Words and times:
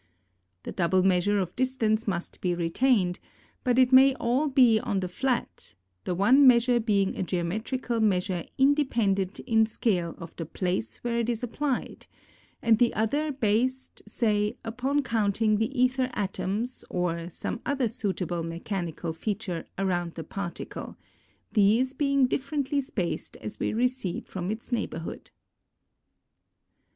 The 0.63 0.71
double 0.71 1.03
measure 1.03 1.37
of 1.37 1.55
distance 1.55 2.07
must 2.07 2.41
be 2.41 2.55
retained, 2.55 3.19
but 3.63 3.77
it 3.77 3.91
may 3.91 4.15
all 4.15 4.47
be 4.47 4.79
on 4.79 4.99
the 4.99 5.07
flat, 5.07 5.75
the 6.05 6.15
one 6.15 6.47
measure 6.47 6.79
being 6.79 7.15
a 7.15 7.21
geometrical 7.21 7.99
measure 7.99 8.45
independent 8.57 9.39
in 9.41 9.67
scale 9.67 10.15
of 10.17 10.35
the 10.37 10.45
place 10.47 10.97
where 11.03 11.19
it 11.19 11.29
is 11.29 11.43
applied, 11.43 12.07
and 12.63 12.79
the 12.79 12.95
other 12.95 13.31
based, 13.31 14.01
say, 14.07 14.57
upon 14.65 15.03
counting 15.03 15.57
the 15.57 15.71
aether 15.85 16.09
atoms 16.15 16.83
or 16.89 17.29
some 17.29 17.61
other 17.63 17.87
suitable 17.87 18.41
mechanical 18.41 19.13
feature 19.13 19.67
around 19.77 20.15
the 20.15 20.23
particle, 20.23 20.97
these 21.51 21.93
being 21.93 22.25
differently 22.25 22.81
spaced 22.81 23.37
as 23.37 23.59
we 23.59 23.71
recede 23.71 24.25
from 24.27 24.49
its 24.49 24.71
neighbourhood. 24.71 25.29